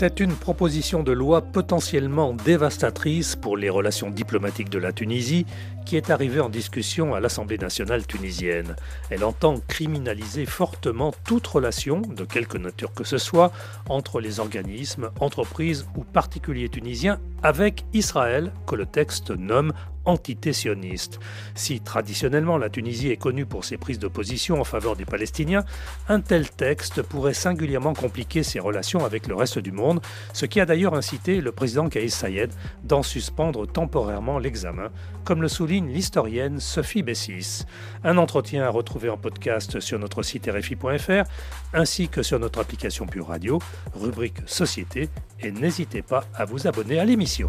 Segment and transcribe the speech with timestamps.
[0.00, 5.44] C'est une proposition de loi potentiellement dévastatrice pour les relations diplomatiques de la Tunisie
[5.88, 8.76] qui est arrivée en discussion à l'Assemblée nationale tunisienne.
[9.10, 13.50] Elle entend criminaliser fortement toute relation, de quelque nature que ce soit,
[13.88, 19.72] entre les organismes, entreprises ou particuliers tunisiens avec Israël, que le texte nomme
[20.04, 21.20] antitésioniste.
[21.54, 25.64] Si traditionnellement la Tunisie est connue pour ses prises de position en faveur des Palestiniens,
[26.08, 29.87] un tel texte pourrait singulièrement compliquer ses relations avec le reste du monde,
[30.32, 32.50] ce qui a d'ailleurs incité le président Kaïs Sayed
[32.84, 34.88] d'en suspendre temporairement l'examen,
[35.24, 37.64] comme le souligne l'historienne Sophie Bessis.
[38.04, 41.28] Un entretien à retrouver en podcast sur notre site rfi.fr
[41.74, 43.58] ainsi que sur notre application Pure Radio,
[43.94, 45.08] rubrique Société,
[45.40, 47.46] et n'hésitez pas à vous abonner à l'émission.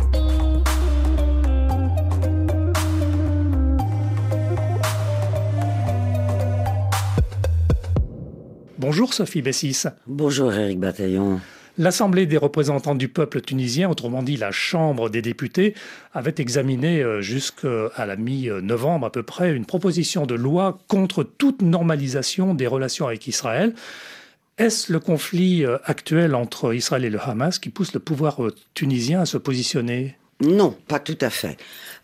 [8.78, 9.84] Bonjour Sophie Bessis.
[10.08, 11.42] Bonjour Eric Bataillon.
[11.80, 15.76] L'Assemblée des représentants du peuple tunisien, autrement dit la Chambre des députés,
[16.14, 21.62] avait examiné euh, jusqu'à la mi-novembre à peu près une proposition de loi contre toute
[21.62, 23.74] normalisation des relations avec Israël.
[24.58, 28.54] Est-ce le conflit euh, actuel entre Israël et le Hamas qui pousse le pouvoir euh,
[28.74, 30.18] tunisien à se positionner?
[30.42, 31.56] Non, pas tout à fait.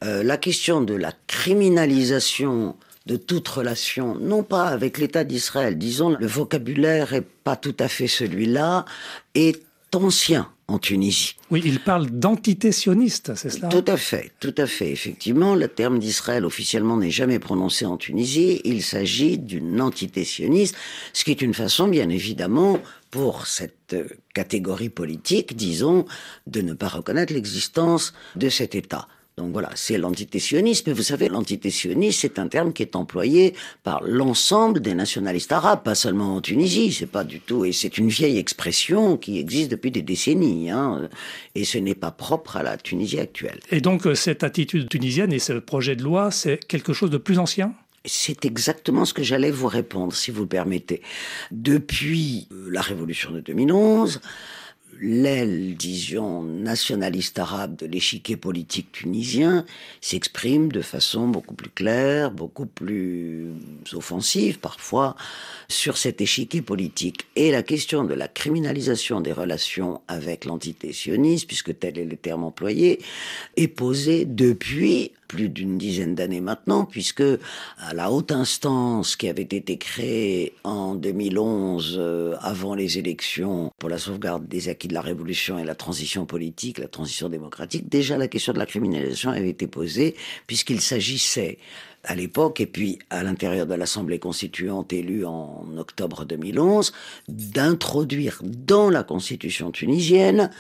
[0.01, 6.25] la question de la criminalisation de toute relation, non pas avec l'État d'Israël, disons, le
[6.25, 8.85] vocabulaire est pas tout à fait celui-là,
[9.35, 9.64] est
[9.95, 11.35] ancien en Tunisie.
[11.51, 13.67] Oui, il parle d'entité sioniste, c'est cela?
[13.69, 14.91] Tout à fait, tout à fait.
[14.91, 18.61] Effectivement, le terme d'Israël officiellement n'est jamais prononcé en Tunisie.
[18.63, 20.75] Il s'agit d'une entité sioniste,
[21.13, 22.79] ce qui est une façon, bien évidemment,
[23.11, 23.95] pour cette
[24.33, 26.05] catégorie politique, disons,
[26.47, 29.07] de ne pas reconnaître l'existence de cet État.
[29.37, 30.85] Donc voilà, c'est l'antitétionnisme.
[30.87, 35.83] Mais vous savez, l'antitétionnisme, c'est un terme qui est employé par l'ensemble des nationalistes arabes,
[35.83, 36.93] pas seulement en Tunisie.
[36.93, 40.69] C'est pas du tout, et c'est une vieille expression qui existe depuis des décennies.
[40.69, 41.09] Hein,
[41.53, 43.59] et ce n'est pas propre à la Tunisie actuelle.
[43.71, 47.17] Et donc euh, cette attitude tunisienne et ce projet de loi, c'est quelque chose de
[47.17, 47.73] plus ancien?
[48.05, 51.01] C'est exactement ce que j'allais vous répondre, si vous le permettez.
[51.51, 54.21] Depuis euh, la révolution de 2011,
[54.99, 55.75] l'aile,
[56.43, 59.65] nationaliste arabe de l'échiquier politique tunisien
[60.01, 63.47] s'exprime de façon beaucoup plus claire, beaucoup plus
[63.93, 65.15] offensive parfois
[65.67, 67.27] sur cet échiquier politique.
[67.35, 72.17] Et la question de la criminalisation des relations avec l'entité sioniste, puisque tel est le
[72.17, 72.99] terme employé,
[73.57, 77.23] est posée depuis plus d'une dizaine d'années maintenant, puisque
[77.77, 83.89] à la haute instance qui avait été créée en 2011, euh, avant les élections, pour
[83.89, 88.17] la sauvegarde des acquis de la révolution et la transition politique, la transition démocratique, déjà
[88.17, 90.15] la question de la criminalisation avait été posée,
[90.47, 91.57] puisqu'il s'agissait
[92.03, 96.93] à l'époque, et puis à l'intérieur de l'Assemblée constituante élue en octobre 2011,
[97.27, 100.51] d'introduire dans la constitution tunisienne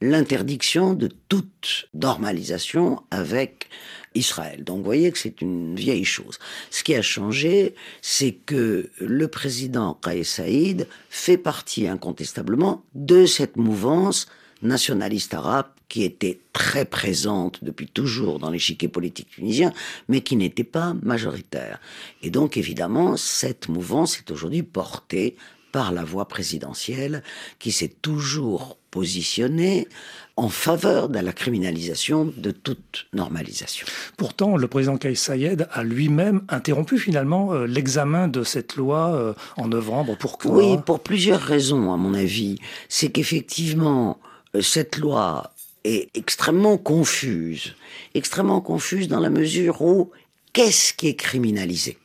[0.00, 3.68] l'interdiction de toute normalisation avec
[4.14, 4.62] Israël.
[4.64, 6.38] Donc vous voyez que c'est une vieille chose.
[6.70, 13.56] Ce qui a changé, c'est que le président Kais Saïd fait partie incontestablement de cette
[13.56, 14.26] mouvance
[14.62, 19.72] nationaliste arabe qui était très présente depuis toujours dans l'échiquier politique tunisien,
[20.08, 21.80] mais qui n'était pas majoritaire.
[22.22, 25.36] Et donc évidemment, cette mouvance est aujourd'hui portée
[25.74, 27.24] par la voie présidentielle
[27.58, 29.88] qui s'est toujours positionnée
[30.36, 33.84] en faveur de la criminalisation de toute normalisation.
[34.16, 39.34] Pourtant, le président Kais Sayed a lui-même interrompu finalement euh, l'examen de cette loi euh,
[39.56, 40.16] en novembre.
[40.16, 40.52] Pourquoi?
[40.52, 42.60] Oui, pour plusieurs raisons, à mon avis.
[42.88, 44.20] C'est qu'effectivement,
[44.54, 47.74] euh, cette loi est extrêmement confuse.
[48.14, 50.12] Extrêmement confuse dans la mesure où
[50.52, 51.98] qu'est-ce qui est criminalisé?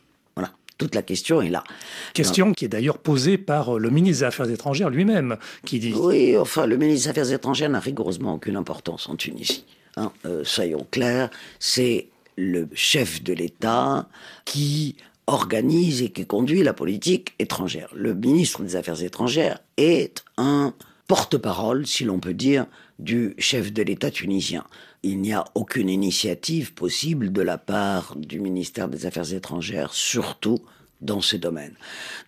[0.79, 1.63] Toute la question est là.
[2.13, 5.93] Question qui est d'ailleurs posée par euh, le ministre des Affaires étrangères lui-même, qui dit...
[5.93, 9.65] Oui, enfin, le ministre des Affaires étrangères n'a rigoureusement aucune importance en Tunisie.
[9.97, 10.11] Hein.
[10.25, 11.29] Euh, soyons clairs,
[11.59, 14.07] c'est le chef de l'État
[14.45, 14.95] qui
[15.27, 17.89] organise et qui conduit la politique étrangère.
[17.93, 20.73] Le ministre des Affaires étrangères est un
[21.07, 22.65] porte-parole, si l'on peut dire,
[22.99, 24.63] du chef de l'État tunisien.
[25.03, 30.59] Il n'y a aucune initiative possible de la part du ministère des Affaires étrangères, surtout
[31.01, 31.75] dans ce domaine.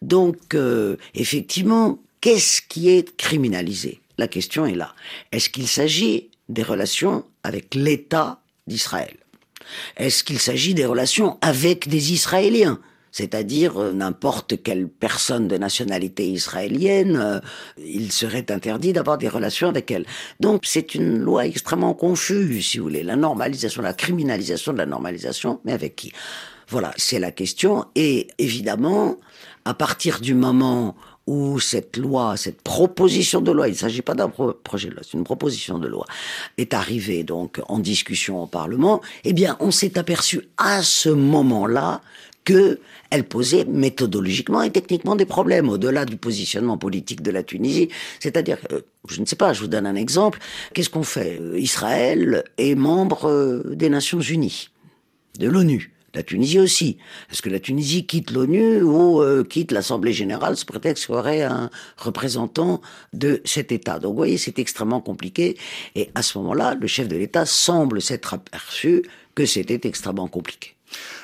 [0.02, 4.00] Donc, euh, effectivement, qu'est-ce qui est criminalisé?
[4.18, 4.96] La question est là.
[5.32, 9.18] Est-ce qu'il s'agit des relations avec l'État d'Israël?
[9.98, 12.80] Est-ce qu'il s'agit des relations avec des Israéliens?
[13.12, 17.40] C'est-à-dire euh, n'importe quelle personne de nationalité israélienne, euh,
[17.78, 20.06] il serait interdit d'avoir des relations avec elle.
[20.40, 24.86] Donc c'est une loi extrêmement confuse, si vous voulez, la normalisation, la criminalisation de la
[24.86, 26.14] normalisation, mais avec qui?
[26.70, 27.86] Voilà, c'est la question.
[27.96, 29.18] Et évidemment,
[29.66, 30.96] à partir du moment
[31.28, 35.04] où cette loi, cette proposition de loi, il ne s'agit pas d'un projet de loi,
[35.04, 36.06] c'est une proposition de loi,
[36.58, 42.02] est arrivée donc en discussion au Parlement, eh bien, on s'est aperçu à ce moment-là
[42.44, 42.80] que
[43.10, 47.90] elle posait méthodologiquement et techniquement des problèmes au-delà du positionnement politique de la Tunisie.
[48.20, 48.58] C'est-à-dire,
[49.08, 50.40] je ne sais pas, je vous donne un exemple.
[50.74, 54.70] Qu'est-ce qu'on fait Israël est membre euh, des Nations Unies,
[55.40, 55.94] de l'ONU.
[56.14, 56.98] La Tunisie aussi.
[57.32, 61.44] Est-ce que la Tunisie quitte l'ONU ou euh, quitte l'Assemblée générale sous prétexte qu'il aurait
[61.44, 62.82] un représentant
[63.14, 63.98] de cet État?
[63.98, 65.58] Donc vous voyez, c'est extrêmement compliqué.
[65.96, 69.04] Et à ce moment-là, le chef de l'État semble s'être aperçu
[69.36, 70.76] que c'était extrêmement compliqué.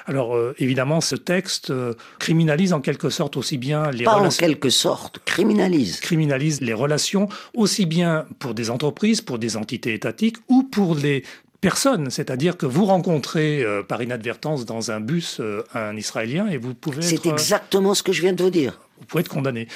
[0.05, 4.29] Alors euh, évidemment, ce texte euh, criminalise en quelque sorte aussi bien les Pas en
[4.29, 5.99] quelque sorte, criminalise.
[5.99, 11.23] Criminalise les relations aussi bien pour des entreprises, pour des entités étatiques ou pour les
[11.61, 16.57] personne, c'est-à-dire que vous rencontrez euh, par inadvertance dans un bus euh, un Israélien et
[16.57, 17.01] vous pouvez.
[17.01, 18.79] C'est exactement ce que je viens de vous dire.
[18.99, 19.67] Vous pouvez être condamné.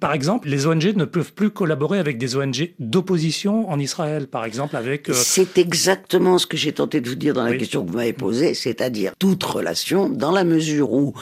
[0.00, 4.44] Par exemple, les ONG ne peuvent plus collaborer avec des ONG d'opposition en Israël, par
[4.44, 5.08] exemple avec...
[5.12, 8.12] C'est exactement ce que j'ai tenté de vous dire dans la question que vous m'avez
[8.12, 11.14] posée, c'est-à-dire toute relation, dans la mesure où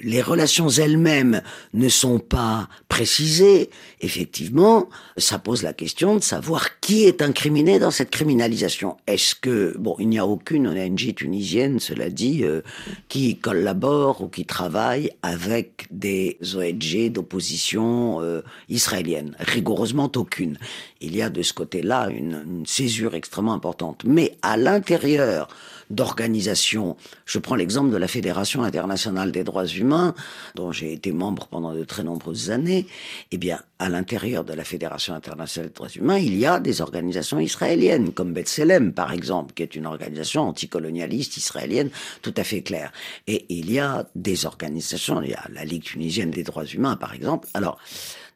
[0.00, 1.42] les relations elles-mêmes
[1.74, 7.90] ne sont pas précisées, effectivement, ça pose la question de savoir qui est incriminé dans
[7.90, 8.96] cette criminalisation.
[9.06, 12.62] Est-ce que, bon, il n'y a aucune ONG tunisienne, cela dit, euh,
[13.08, 20.58] qui collabore ou qui travaille avec des ONG d'opposition euh, israélienne Rigoureusement aucune.
[21.00, 24.02] Il y a de ce côté-là une, une césure extrêmement importante.
[24.04, 25.48] Mais à l'intérieur
[25.90, 26.96] d'organisations.
[27.26, 30.14] Je prends l'exemple de la Fédération internationale des droits humains,
[30.54, 32.86] dont j'ai été membre pendant de très nombreuses années.
[33.32, 36.80] Eh bien, à l'intérieur de la Fédération internationale des droits humains, il y a des
[36.80, 41.90] organisations israéliennes, comme B'Tselem, par exemple, qui est une organisation anticolonialiste israélienne
[42.22, 42.92] tout à fait claire.
[43.26, 46.96] Et il y a des organisations, il y a la Ligue tunisienne des droits humains,
[46.96, 47.48] par exemple.
[47.54, 47.78] Alors,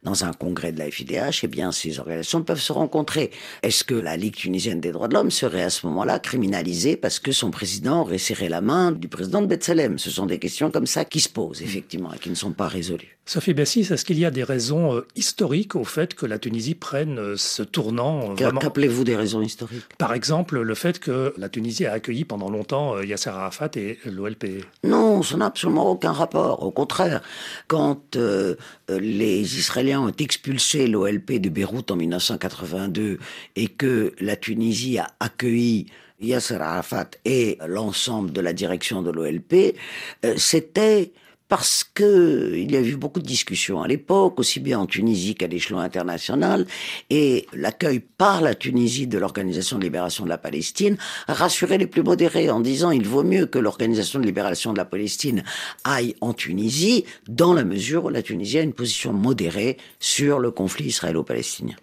[0.05, 3.31] dans un congrès de la FIDH, eh bien, ces organisations peuvent se rencontrer.
[3.63, 7.19] Est-ce que la Ligue tunisienne des droits de l'homme serait à ce moment-là criminalisée parce
[7.19, 10.71] que son président aurait serré la main du président de Bethlehem Ce sont des questions
[10.71, 13.17] comme ça qui se posent, effectivement, et qui ne sont pas résolues.
[13.27, 16.75] Sophie Bessis, est-ce qu'il y a des raisons euh, historiques au fait que la Tunisie
[16.75, 19.83] prenne euh, ce tournant euh, Qu'appelez-vous des raisons historiques?
[19.97, 24.67] Par exemple, le fait que la Tunisie a accueilli pendant longtemps Yasser Arafat et l'OLP.
[24.85, 26.63] Non, ça n'a absolument aucun rapport.
[26.63, 27.23] Au contraire,
[27.67, 28.19] quand
[28.89, 33.19] les Israéliens ont expulsé l'OLP de Beyrouth en 1982
[33.57, 35.87] et que la Tunisie a accueilli
[36.21, 39.77] Yasser Arafat et l'ensemble de la direction de l'OLP,
[40.37, 41.13] c'était
[41.57, 45.37] parce que il y a eu beaucoup de discussions à l'époque, aussi bien en Tunisie
[45.37, 46.67] qu'à l'échelon international,
[47.11, 50.97] et l'accueil par la Tunisie de l'Organisation de libération de la Palestine
[51.29, 54.85] rassurait les plus modérés en disant il vaut mieux que l'Organisation de libération de la
[54.85, 55.45] Palestine
[55.85, 60.51] aille en Tunisie, dans la mesure où la Tunisie a une position modérée sur le
[60.51, 61.77] conflit israélo-palestinien.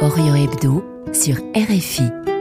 [0.00, 2.31] Orient Hebdo sur RFI.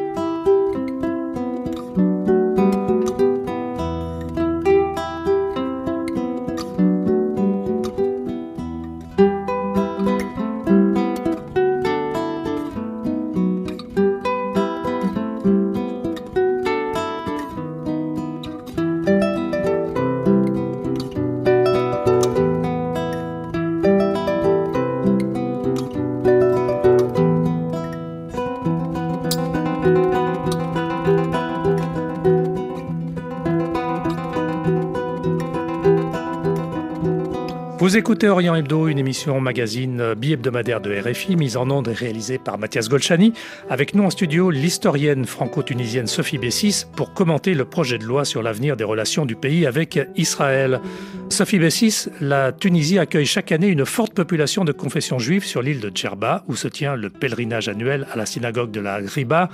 [37.92, 42.38] Vous écoutez Orient Hebdo, une émission magazine bi-hebdomadaire de RFI, mise en ondes et réalisée
[42.38, 43.34] par Mathias Golchani.
[43.70, 48.44] Avec nous en studio, l'historienne franco-tunisienne Sophie Bessis pour commenter le projet de loi sur
[48.44, 50.80] l'avenir des relations du pays avec Israël.
[51.28, 55.82] Sophie Bessis, la Tunisie accueille chaque année une forte population de confession juive sur l'île
[55.82, 59.50] de Djerba, où se tient le pèlerinage annuel à la synagogue de la Griba.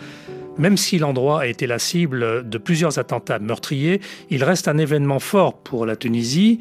[0.60, 5.20] Même si l'endroit a été la cible de plusieurs attentats meurtriers, il reste un événement
[5.20, 6.60] fort pour la Tunisie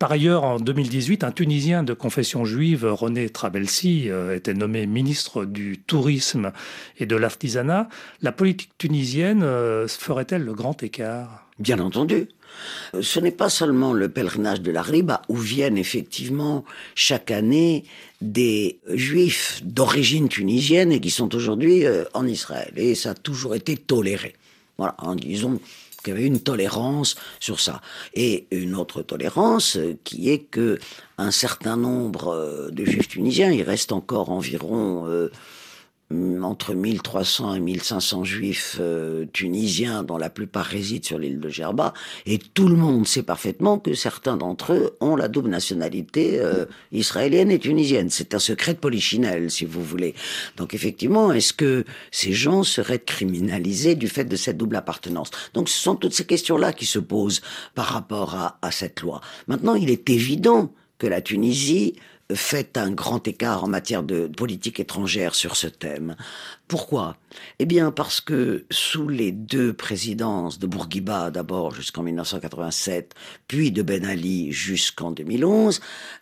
[0.00, 5.44] Par ailleurs, en 2018, un Tunisien de confession juive, René Trabelsi, euh, était nommé ministre
[5.44, 6.52] du Tourisme
[6.98, 7.86] et de l'Artisanat.
[8.22, 11.46] La politique tunisienne euh, ferait-elle le grand écart?
[11.58, 12.28] Bien entendu.
[12.98, 16.64] Ce n'est pas seulement le pèlerinage de la Riba où viennent effectivement
[16.94, 17.84] chaque année
[18.22, 22.72] des juifs d'origine tunisienne et qui sont aujourd'hui euh, en Israël.
[22.76, 24.32] Et ça a toujours été toléré.
[24.78, 25.60] Voilà, en disant
[26.00, 27.80] qu'il y avait une tolérance sur ça.
[28.14, 30.78] Et une autre tolérance euh, qui est que
[31.18, 35.30] un certain nombre euh, de juifs tunisiens, il reste encore environ Mm,
[36.42, 41.94] entre 1300 et 1500 juifs euh, tunisiens, dont la plupart résident sur l'île de Gerba,
[42.26, 46.64] et tout le monde sait parfaitement que certains d'entre eux ont la double nationalité euh,
[46.90, 48.10] israélienne et tunisienne.
[48.10, 50.14] C'est un secret de polichinelle, si vous voulez.
[50.56, 55.30] Donc effectivement, est-ce que ces gens seraient criminalisés du fait de cette double appartenance?
[55.54, 57.40] Donc ce sont toutes ces questions-là qui se posent
[57.74, 59.20] par rapport à, à cette loi.
[59.46, 61.94] Maintenant, il est évident que la Tunisie
[62.34, 66.16] fait un grand écart en matière de politique étrangère sur ce thème.
[66.68, 67.16] Pourquoi?
[67.58, 73.14] Eh bien parce que sous les deux présidences de Bourguiba, d'abord jusqu'en 1987,
[73.48, 75.80] puis de Ben Ali jusqu'en 2011,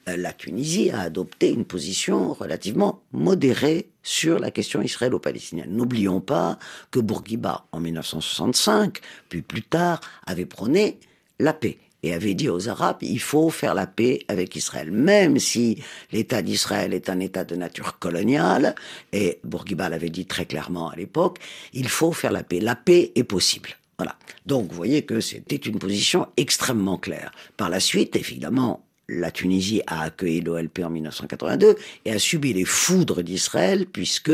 [0.08, 5.70] euh, la Tunisie a adopté une position relativement modérée sur la question israélo-palestinienne.
[5.70, 6.58] N'oublions pas
[6.90, 10.98] que Bourguiba, en 1965, puis plus tard, avait prôné
[11.38, 15.38] la paix et avait dit aux Arabes, il faut faire la paix avec Israël, même
[15.38, 18.75] si l'État d'Israël est un État de nature coloniale,
[19.12, 21.38] et Bourguiba l'avait dit très clairement à l'époque,
[21.73, 22.61] il faut faire la paix.
[22.61, 23.71] La paix est possible.
[23.99, 24.17] Voilà.
[24.47, 27.33] Donc, vous voyez que c'était une position extrêmement claire.
[27.57, 32.64] Par la suite, évidemment, la Tunisie a accueilli l'OLP en 1982 et a subi les
[32.64, 34.30] foudres d'Israël puisque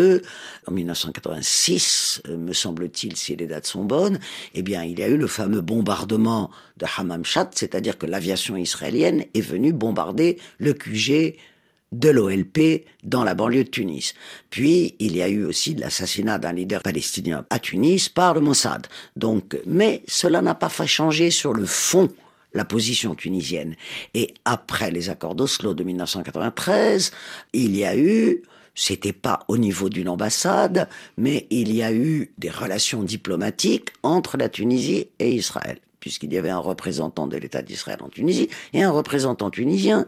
[0.66, 4.18] en 1986, euh, me semble-t-il, si les dates sont bonnes,
[4.54, 9.24] eh bien, il y a eu le fameux bombardement de Hammam-Shat, c'est-à-dire que l'aviation israélienne
[9.34, 11.36] est venue bombarder le QG
[11.92, 14.14] de l'OLP dans la banlieue de Tunis.
[14.50, 18.88] Puis, il y a eu aussi l'assassinat d'un leader palestinien à Tunis par le Mossad.
[19.14, 22.08] Donc, mais cela n'a pas fait changer sur le fond
[22.54, 23.76] la position tunisienne.
[24.14, 27.12] Et après les accords d'Oslo de 1993,
[27.52, 28.42] il y a eu
[28.76, 34.37] c'était pas au niveau d'une ambassade, mais il y a eu des relations diplomatiques entre
[34.37, 38.82] la Tunisie et Israël puisqu'il y avait un représentant de l'État d'Israël en Tunisie et
[38.82, 40.06] un représentant tunisien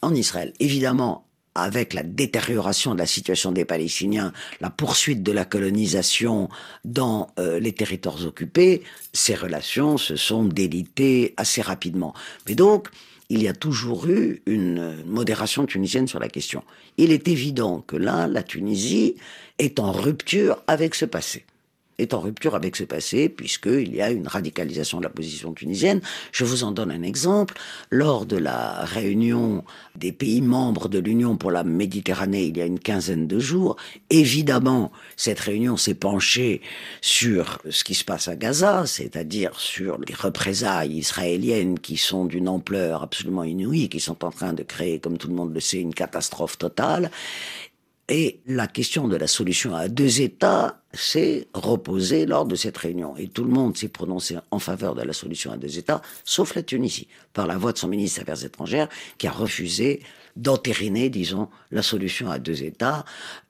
[0.00, 0.54] en Israël.
[0.58, 1.23] Évidemment,
[1.54, 6.48] avec la détérioration de la situation des Palestiniens, la poursuite de la colonisation
[6.84, 8.82] dans euh, les territoires occupés,
[9.12, 12.14] ces relations se sont délitées assez rapidement.
[12.48, 12.88] Mais donc,
[13.30, 16.62] il y a toujours eu une modération tunisienne sur la question.
[16.98, 19.16] Il est évident que là, la Tunisie
[19.58, 21.44] est en rupture avec ce passé
[21.98, 26.00] est en rupture avec ce passé, puisqu'il y a une radicalisation de la position tunisienne.
[26.32, 27.54] Je vous en donne un exemple.
[27.90, 29.64] Lors de la réunion
[29.96, 33.76] des pays membres de l'Union pour la Méditerranée, il y a une quinzaine de jours,
[34.10, 36.60] évidemment, cette réunion s'est penchée
[37.00, 42.48] sur ce qui se passe à Gaza, c'est-à-dire sur les représailles israéliennes qui sont d'une
[42.48, 45.80] ampleur absolument inouïe, qui sont en train de créer, comme tout le monde le sait,
[45.80, 47.10] une catastrophe totale.
[48.10, 53.16] Et la question de la solution à deux États s'est reposée lors de cette réunion.
[53.16, 56.54] Et tout le monde s'est prononcé en faveur de la solution à deux États, sauf
[56.54, 60.02] la Tunisie, par la voix de son ministre des Affaires étrangères, qui a refusé
[60.36, 63.06] d'entériner, disons, la solution à deux États,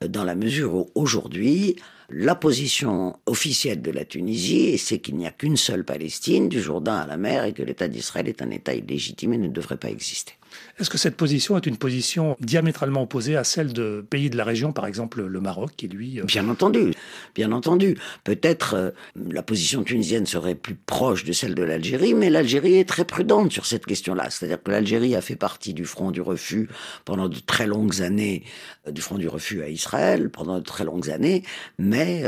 [0.07, 1.75] dans la mesure où aujourd'hui,
[2.09, 6.95] la position officielle de la Tunisie, c'est qu'il n'y a qu'une seule Palestine, du Jourdain
[6.95, 9.89] à la mer, et que l'État d'Israël est un État illégitime et ne devrait pas
[9.89, 10.33] exister.
[10.77, 14.43] Est-ce que cette position est une position diamétralement opposée à celle de pays de la
[14.43, 16.19] région, par exemple le Maroc, qui lui...
[16.19, 16.91] Euh, bien entendu,
[17.33, 17.97] bien entendu.
[18.25, 18.91] Peut-être euh,
[19.29, 23.53] la position tunisienne serait plus proche de celle de l'Algérie, mais l'Algérie est très prudente
[23.53, 24.29] sur cette question-là.
[24.29, 26.67] C'est-à-dire que l'Algérie a fait partie du front du refus
[27.05, 28.43] pendant de très longues années,
[28.87, 31.43] euh, du front du refus à Israël pendant de très longues années,
[31.79, 32.23] mais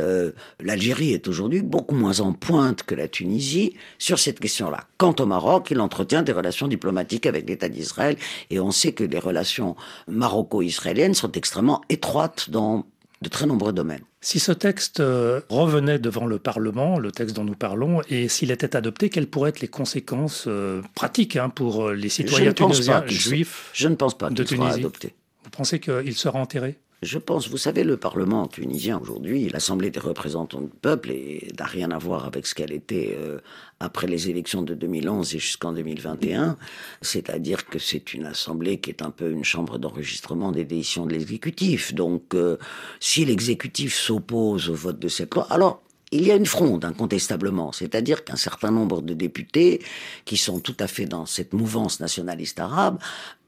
[0.60, 4.86] l'Algérie est aujourd'hui beaucoup moins en pointe que la Tunisie sur cette question-là.
[4.98, 8.17] Quant au Maroc, il entretient des relations diplomatiques avec l'État d'Israël
[8.50, 9.76] et on sait que les relations
[10.08, 12.86] maroco-israéliennes sont extrêmement étroites dans
[13.22, 14.04] de très nombreux domaines.
[14.22, 18.52] Si ce texte euh, revenait devant le Parlement, le texte dont nous parlons, et s'il
[18.52, 23.04] était adopté, quelles pourraient être les conséquences euh, pratiques hein, pour euh, les citoyens tunisiens
[23.08, 25.16] juifs Je ne pense pas qu'il sera adopté.
[25.44, 26.78] Vous pensez qu'il sera enterré?
[27.04, 31.14] Je pense, vous savez, le Parlement tunisien aujourd'hui, l'Assemblée des représentants du peuple,
[31.60, 33.40] n'a rien à voir avec ce qu'elle était euh,
[33.80, 36.58] après les élections de 2011 et jusqu'en 2021.
[37.02, 41.14] C'est-à-dire que c'est une Assemblée qui est un peu une chambre d'enregistrement des décisions de
[41.14, 41.94] l'exécutif.
[41.94, 42.58] Donc, euh,
[43.00, 47.72] si l'exécutif s'oppose au vote de cette loi, alors il y a une fronde, incontestablement.
[47.74, 49.84] C'est-à-dire qu'un certain nombre de députés,
[50.26, 52.98] qui sont tout à fait dans cette mouvance nationaliste arabe,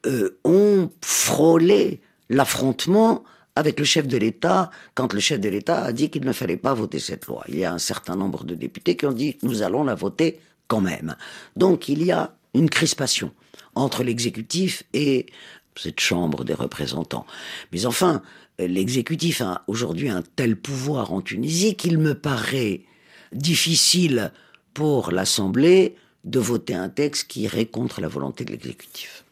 [0.05, 3.23] euh, ont frôlé l'affrontement
[3.59, 6.57] avec le chef de l'État quand le chef de l'État a dit qu'il ne fallait
[6.57, 7.43] pas voter cette loi.
[7.49, 10.39] Il y a un certain nombre de députés qui ont dit nous allons la voter
[10.67, 11.17] quand même.
[11.57, 13.33] Donc il y a une crispation
[13.75, 15.25] entre l'exécutif et
[15.75, 17.25] cette Chambre des représentants.
[17.73, 18.21] Mais enfin,
[18.57, 22.81] l'exécutif a aujourd'hui un tel pouvoir en Tunisie qu'il me paraît
[23.33, 24.31] difficile
[24.73, 29.25] pour l'Assemblée de voter un texte qui irait contre la volonté de l'exécutif.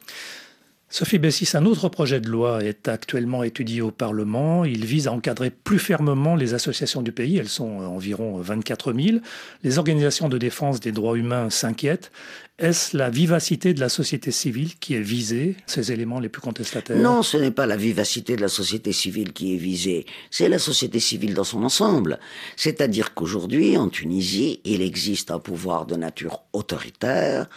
[0.98, 4.66] Sophie Bessis, un autre projet de loi est actuellement étudié au Parlement.
[4.66, 9.20] Il vise à encadrer plus fermement les associations du pays.Elles sont environ 24 000.
[9.62, 12.12] Les organisations de défense des droits humains s'inquiètent.
[12.58, 16.98] Est-ce la vivacité de la société civile qui est visée, ces éléments les plus contestataires?
[16.98, 20.58] Non, ce n'est pas la vivacité de la société civile qui est visée, c'est la
[20.58, 22.18] société civile dans son ensemble.
[22.56, 27.48] C'est-à-dire qu'aujourd'hui, en Tunisie, il existe un pouvoir de nature autoritaire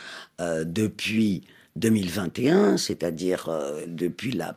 [0.42, 1.44] euh, depuis
[1.76, 4.56] 2021, c'est-à-dire euh, depuis la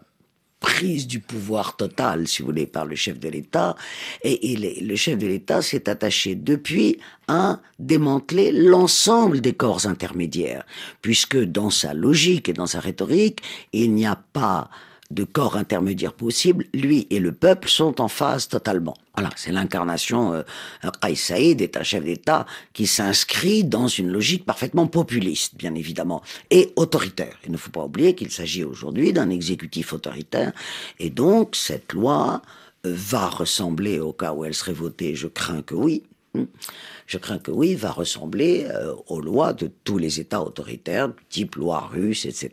[0.64, 3.76] prise du pouvoir total, si vous voulez, par le chef de l'État.
[4.24, 10.66] Et, le chef de l'État s'est attaché depuis à démanteler l'ensemble des corps intermédiaires,
[11.02, 13.42] puisque dans sa logique et dans sa rhétorique,
[13.74, 14.70] il n'y a pas
[15.14, 18.96] de corps intermédiaire possible, lui et le peuple sont en phase totalement.
[19.16, 20.34] Voilà, c'est l'incarnation.
[20.34, 26.22] Euh, Saïd est un chef d'État qui s'inscrit dans une logique parfaitement populiste, bien évidemment,
[26.50, 27.38] et autoritaire.
[27.46, 30.52] Il ne faut pas oublier qu'il s'agit aujourd'hui d'un exécutif autoritaire,
[31.00, 32.42] et donc cette loi
[32.86, 36.04] euh, va ressembler, au cas où elle serait votée, je crains que oui,
[36.36, 36.46] Hmm.
[37.08, 41.56] Je crains que oui, va ressembler euh, aux lois de tous les États autoritaires, type
[41.56, 42.50] loi russe, etc.,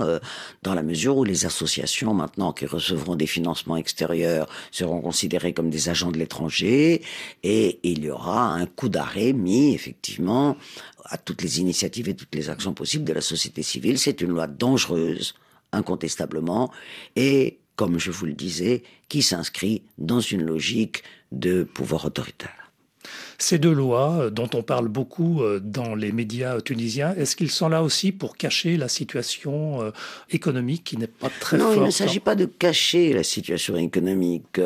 [0.00, 0.18] euh,
[0.62, 5.70] dans la mesure où les associations, maintenant, qui recevront des financements extérieurs, seront considérées comme
[5.70, 7.02] des agents de l'étranger,
[7.42, 10.56] et il y aura un coup d'arrêt mis, effectivement,
[11.04, 13.98] à toutes les initiatives et toutes les actions possibles de la société civile.
[13.98, 15.34] C'est une loi dangereuse,
[15.72, 16.70] incontestablement,
[17.16, 22.61] et, comme je vous le disais, qui s'inscrit dans une logique de pouvoir autoritaire.
[23.42, 27.50] Ces deux lois, euh, dont on parle beaucoup euh, dans les médias tunisiens, est-ce qu'ils
[27.50, 29.90] sont là aussi pour cacher la situation euh,
[30.30, 33.74] économique qui n'est pas très forte Non, il ne s'agit pas de cacher la situation
[33.74, 34.60] économique.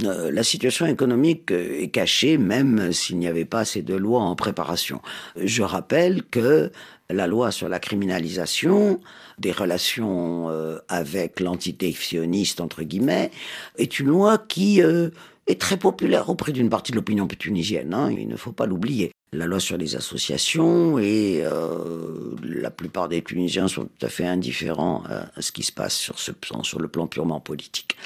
[0.00, 5.00] La situation économique est cachée même s'il n'y avait pas ces deux lois en préparation.
[5.42, 6.70] Je rappelle que
[7.10, 9.00] la loi sur la criminalisation
[9.38, 10.50] des relations
[10.88, 13.30] avec l'entité sioniste, entre guillemets,
[13.76, 17.94] est une loi qui est très populaire auprès d'une partie de l'opinion tunisienne.
[17.94, 19.13] Hein, il ne faut pas l'oublier.
[19.34, 24.26] La loi sur les associations et euh, la plupart des Tunisiens sont tout à fait
[24.26, 26.30] indifférents à, ce qui se passe sur ce
[26.62, 27.96] sur le plan purement politique.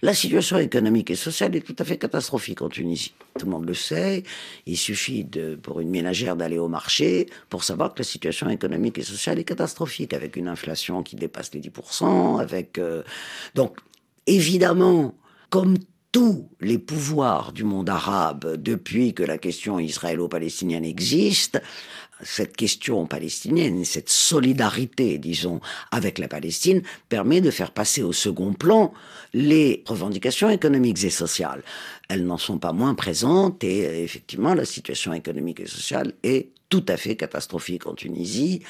[0.00, 3.14] La situation économique et sociale est tout à fait catastrophique en Tunisie.
[3.36, 4.22] Tout le monde le sait.
[4.66, 5.26] Il suffit
[5.60, 9.44] pour une ménagère d'aller au marché pour savoir que la situation économique et sociale est
[9.44, 13.02] catastrophique, avec une inflation qui dépasse les 10%, avec euh,
[13.56, 13.78] donc
[14.26, 15.14] évidemment
[15.50, 15.76] comme
[16.16, 21.60] tous les pouvoirs du monde arabe depuis que la question israélo-palestinienne existe,
[22.22, 28.54] cette question palestinienne, cette solidarité, disons, avec la Palestine, permet de faire passer au second
[28.54, 28.94] plan
[29.34, 31.62] les revendications économiques et sociales.
[32.08, 36.84] Elles n'en sont pas moins présentes et effectivement, la situation économique et sociale est tout
[36.88, 38.62] à fait catastrophique en Tunisie.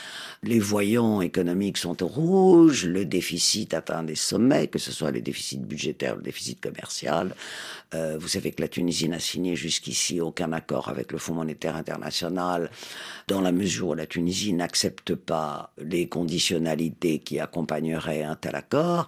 [0.42, 5.20] Les voyants économiques sont au rouge, le déficit atteint des sommets, que ce soit le
[5.20, 7.34] déficit budgétaire, le déficit commercial.
[7.94, 11.76] Euh, vous savez que la Tunisie n'a signé jusqu'ici aucun accord avec le Fonds monétaire
[11.76, 12.70] international,
[13.28, 19.06] dans la mesure où la Tunisie n'accepte pas les conditionnalités qui accompagneraient un tel accord.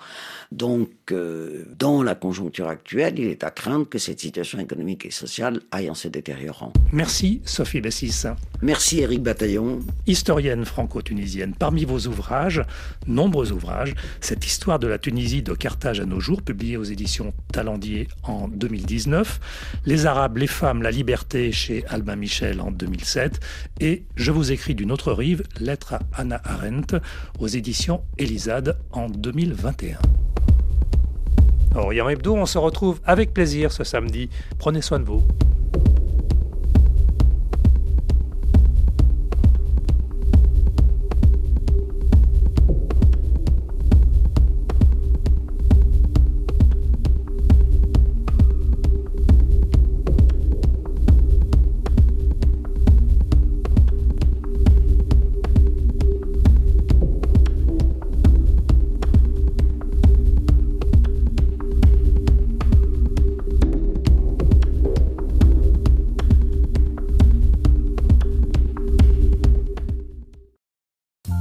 [0.52, 5.10] Donc, euh, dans la conjoncture actuelle, il est à craindre que cette situation économique et
[5.10, 6.72] sociale aille en se détériorant.
[6.92, 8.24] Merci Sophie Bessis.
[8.62, 9.80] Merci Eric Bataillon.
[10.06, 12.62] Historienne franco-tunisienne, parmi vos ouvrages,
[13.06, 17.34] nombreux ouvrages, cette histoire de la Tunisie de Carthage à nos jours, publiée aux éditions
[17.52, 19.40] Talendier en 2019,
[19.84, 23.40] Les Arabes, les femmes, la liberté chez Albin Michel en 2007,
[23.80, 26.96] et Je vous écris d'une autre rive, Lettre à Anna Arendt
[27.40, 29.98] aux éditions Elisade en 2021.
[31.74, 34.30] Orient Hebdo, on se retrouve avec plaisir ce samedi.
[34.58, 35.22] Prenez soin de vous.